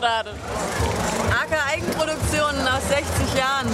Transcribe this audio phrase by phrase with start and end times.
[0.00, 0.30] gerade?
[1.30, 3.66] AK Eigenproduktion nach 60 Jahren.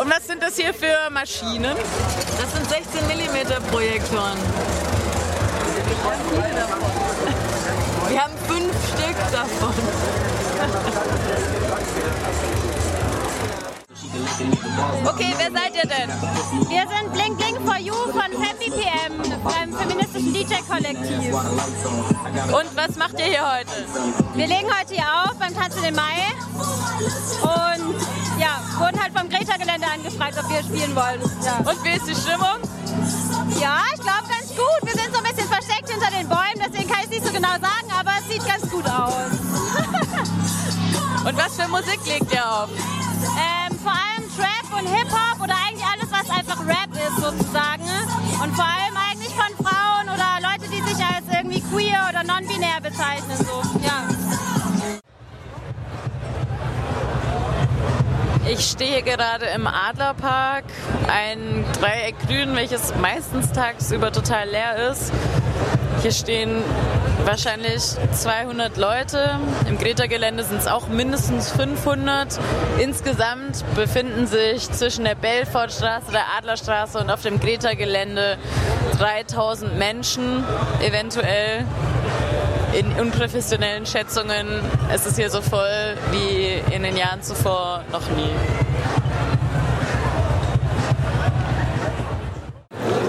[0.00, 1.76] Und was sind das hier für Maschinen?
[2.40, 4.38] Das sind 16 mm Projektoren.
[8.08, 9.74] Wir haben fünf Stück davon.
[15.06, 16.10] Okay, wer seid ihr denn?
[16.68, 21.34] Wir sind Blink Blink for You von FemBPM, beim feministischen DJ-Kollektiv.
[21.34, 23.70] Und was macht ihr hier heute?
[24.34, 26.32] Wir legen heute hier auf beim Tanzen im Mai
[27.42, 27.96] und
[28.38, 31.20] ja, wurden halt vom Greta-Gelände angefragt, ob wir spielen wollen.
[31.44, 31.58] Ja.
[31.70, 32.60] Und wie ist die Stimmung?
[33.60, 34.82] Ja, ich glaube ganz gut.
[34.82, 37.32] Wir sind so ein bisschen versteckt hinter den Bäumen, deswegen kann ich es nicht so
[37.32, 39.12] genau sagen, aber es sieht ganz gut aus.
[41.26, 42.68] Und was für Musik legt ihr auf?
[43.36, 47.84] Ähm, vor allem Trap und Hip-Hop oder eigentlich alles, was einfach Rap ist sozusagen.
[48.42, 52.80] Und vor allem eigentlich von Frauen oder Leute, die sich als irgendwie queer oder non-binär
[52.82, 53.36] bezeichnen.
[53.38, 53.62] So.
[53.86, 54.08] Ja.
[58.48, 60.64] Ich stehe gerade im Adlerpark,
[61.08, 65.12] ein Dreieck grün, welches meistens tagsüber total leer ist.
[66.02, 66.62] Hier stehen
[67.24, 69.38] wahrscheinlich 200 Leute.
[69.68, 72.38] Im Greta-Gelände sind es auch mindestens 500.
[72.78, 78.38] Insgesamt befinden sich zwischen der Belfortstraße, der Adlerstraße und auf dem Greta-Gelände
[78.98, 80.44] 3000 Menschen,
[80.80, 81.64] eventuell
[82.72, 84.46] in unprofessionellen Schätzungen.
[84.92, 88.30] Es ist hier so voll wie in den Jahren zuvor noch nie.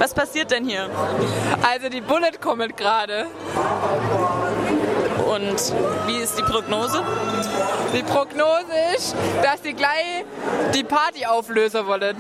[0.08, 0.90] Was passiert denn hier?
[1.70, 3.26] Also die Bullet kommt gerade.
[5.26, 5.74] Und
[6.08, 7.04] wie ist die Prognose?
[7.94, 10.24] Die Prognose ist, dass sie gleich
[10.74, 12.16] die Party auflösen wollen.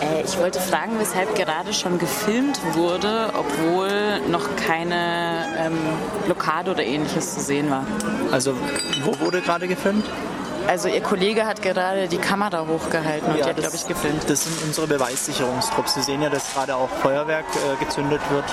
[0.00, 5.78] Äh, ich wollte fragen, weshalb gerade schon gefilmt wurde, obwohl noch keine ähm,
[6.24, 7.86] Blockade oder ähnliches zu sehen war.
[8.32, 8.54] Also,
[9.04, 10.04] wo wurde gerade gefilmt?
[10.68, 14.28] Also Ihr Kollege hat gerade die Kamera hochgehalten und Ja, die hat, glaube ich, gefilmt.
[14.28, 15.94] Das sind unsere Beweissicherungstrupps.
[15.94, 18.44] Sie sehen ja, dass gerade auch Feuerwerk äh, gezündet wird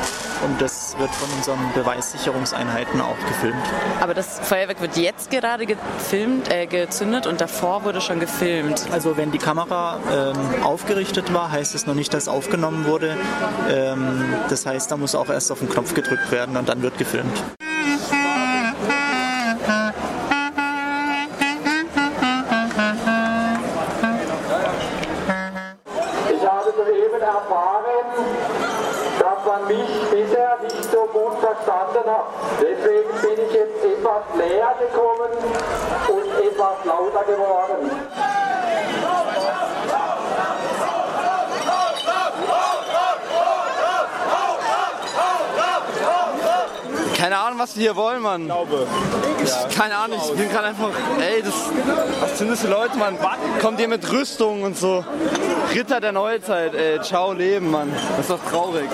[0.46, 3.62] und das wird von unseren Beweissicherungseinheiten auch gefilmt.
[4.00, 8.86] Aber das Feuerwerk wird jetzt gerade gefilmt, äh, gezündet und davor wurde schon gefilmt.
[8.94, 13.18] Also wenn die Kamera ähm, aufgerichtet war, heißt es noch nicht, dass aufgenommen wurde.
[13.70, 16.98] Ähm, das heißt, da muss auch erst auf den Knopf gedrückt werden und dann wird
[16.98, 17.44] gefilmt.
[27.26, 28.06] Erfahren,
[29.20, 32.26] dass man mich bisher nicht so gut verstanden hat.
[32.62, 35.32] Deswegen bin ich jetzt etwas näher gekommen
[36.08, 37.92] und etwas lauter geworden.
[47.26, 48.52] Keine Ahnung, was wir hier wollen, Mann.
[49.44, 51.56] Ich, keine Ahnung, ich bin gerade einfach, ey, das,
[52.22, 53.18] was sind das für Leute, Mann?
[53.60, 55.04] Kommt ihr mit Rüstung und so?
[55.74, 57.92] Ritter der Neuzeit, ey, ciao Leben, Mann.
[58.10, 58.88] Das ist doch traurig.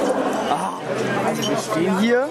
[1.32, 2.30] Also wir stehen hier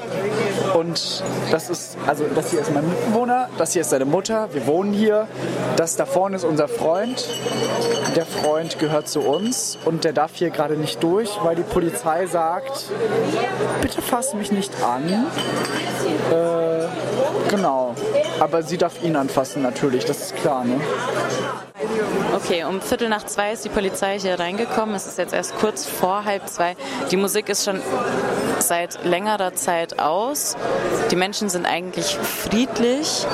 [0.74, 4.66] und das ist, also das hier ist mein Mitbewohner, das hier ist seine Mutter, wir
[4.66, 5.26] wohnen hier,
[5.76, 7.26] das da vorne ist unser Freund,
[8.14, 12.26] der Freund gehört zu uns und der darf hier gerade nicht durch, weil die Polizei
[12.26, 12.90] sagt,
[13.80, 15.08] bitte fass mich nicht an.
[16.30, 16.69] Äh,
[17.48, 17.94] genau,
[18.38, 20.80] aber sie darf ihn anfassen natürlich, das ist klar, ne?
[22.34, 24.94] Okay, um Viertel nach zwei ist die Polizei hier reingekommen.
[24.94, 26.76] Es ist jetzt erst kurz vor halb zwei.
[27.10, 27.80] Die Musik ist schon
[28.58, 30.56] seit längerer Zeit aus.
[31.10, 33.26] Die Menschen sind eigentlich friedlich.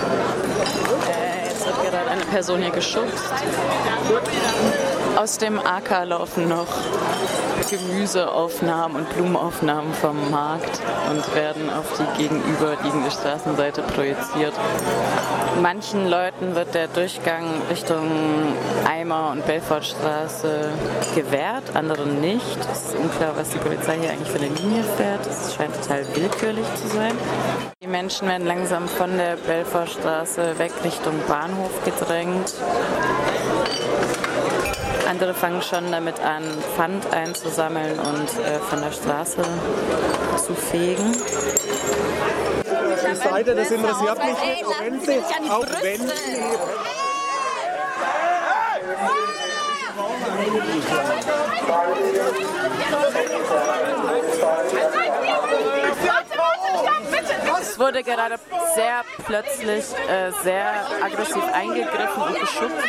[1.09, 3.25] Äh, jetzt wird gerade eine Person hier geschubst.
[5.17, 6.67] Aus dem AK laufen noch
[7.71, 10.79] Gemüseaufnahmen und Blumenaufnahmen vom Markt
[11.11, 14.53] und werden auf die gegenüberliegende Straßenseite projiziert.
[15.63, 18.05] Manchen Leuten wird der Durchgang Richtung
[18.87, 20.69] Eimer und Belfortstraße
[21.15, 22.59] gewährt, anderen nicht.
[22.71, 25.27] Es ist unklar, was die Polizei hier eigentlich für eine Linie fährt.
[25.27, 27.13] Es scheint total willkürlich zu sein.
[27.83, 32.53] Die Menschen werden langsam von der Belfortstraße weg Richtung Bahnhof gedrängt.
[35.07, 36.43] Andere fangen schon damit an,
[36.77, 39.43] Pfand einzusammeln und äh, von der Straße
[40.45, 41.13] zu fegen.
[43.09, 45.19] Die Seite, das interessiert mich nicht, auch wenn sie,
[45.51, 46.17] auch wenn sie
[57.61, 58.37] Es wurde gerade
[58.75, 60.73] sehr plötzlich äh, sehr
[61.05, 62.87] aggressiv eingegriffen und geschubst.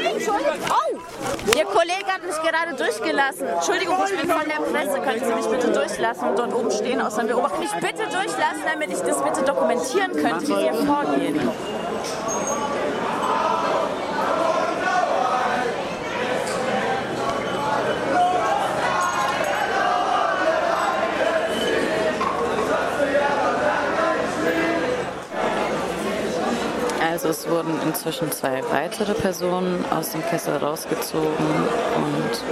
[0.00, 3.46] Oh, Ihr Kollege hat mich gerade durchgelassen.
[3.48, 5.00] Entschuldigung, ich bin von der Presse.
[5.00, 7.60] Können Sie mich bitte durchlassen und dort oben stehen, außer beobachten?
[7.60, 11.50] Mich bitte durchlassen, damit ich das bitte dokumentieren könnte, wie Sie hier vorgehen.
[27.00, 31.28] Also es wurden inzwischen zwei weitere Personen aus dem Kessel rausgezogen
[31.96, 32.42] und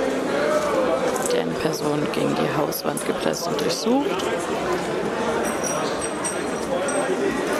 [1.32, 4.10] die eine Person gegen die Hauswand gepresst und durchsucht.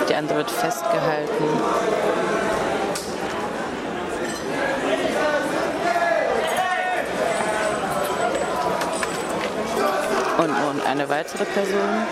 [0.09, 1.45] Die andere wird festgehalten.
[10.39, 12.07] Und nun eine weitere Person.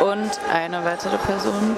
[0.00, 1.76] Und eine weitere Person.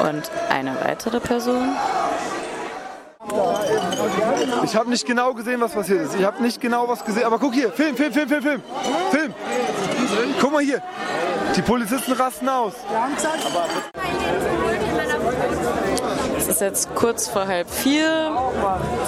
[0.00, 1.76] Und eine weitere Person.
[4.64, 6.14] Ich habe nicht genau gesehen, was passiert ist.
[6.14, 7.24] Ich habe nicht genau was gesehen.
[7.24, 8.62] Aber guck hier, Film, Film, Film, Film, Film.
[9.10, 9.34] Film.
[10.40, 10.82] Guck mal hier.
[11.56, 12.74] Die Polizisten rasten aus.
[13.16, 13.97] Es
[16.48, 18.32] ist jetzt kurz vor halb vier.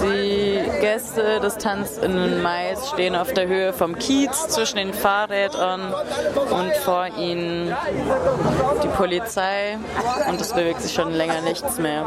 [0.02, 5.94] Die Gäste des Tanz in Mais stehen auf der Höhe vom Kiez zwischen den Fahrrädern
[6.50, 7.74] und vor ihnen
[8.82, 9.78] die Polizei
[10.28, 12.04] und es bewegt sich schon länger nichts mehr.